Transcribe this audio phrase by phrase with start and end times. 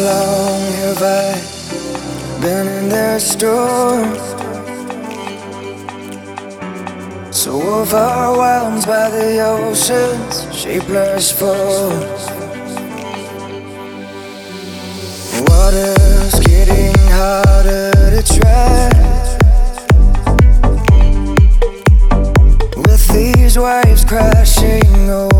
[0.00, 4.02] Long have I been in their store?
[7.30, 12.26] So overwhelmed by the ocean's shapeless force.
[15.46, 18.96] Water's getting harder to tread.
[22.74, 25.39] With these waves crashing over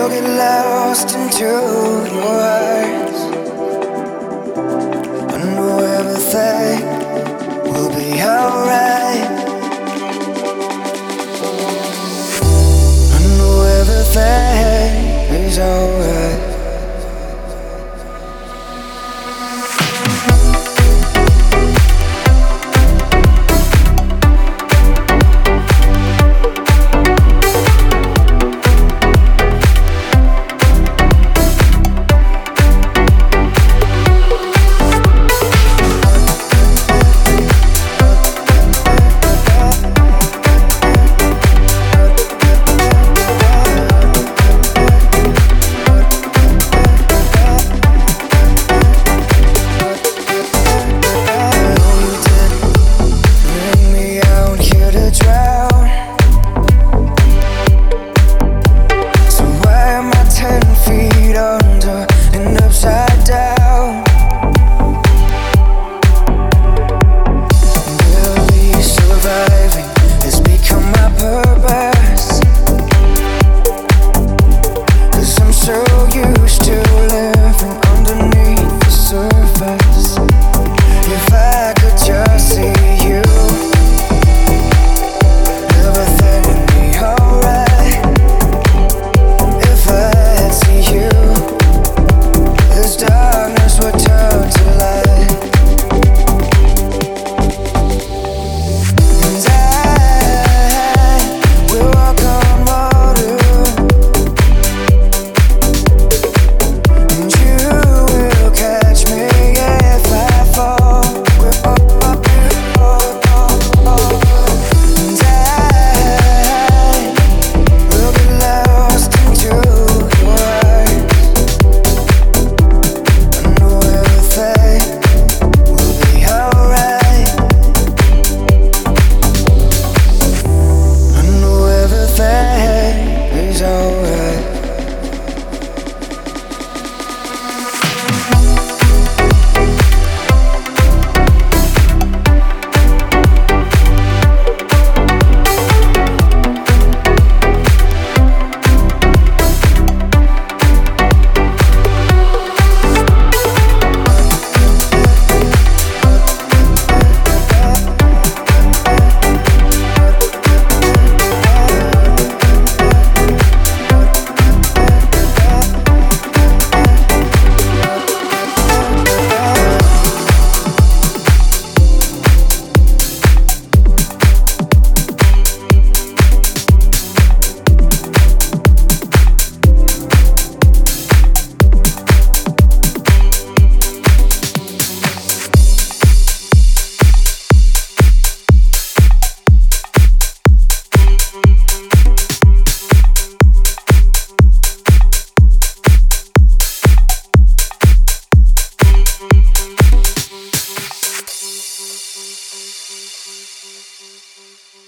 [0.00, 1.60] You'll get lost into your
[2.24, 3.20] words
[5.34, 5.58] And
[5.98, 6.80] everything
[7.70, 8.99] will be alright.